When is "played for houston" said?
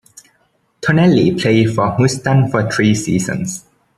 1.39-2.49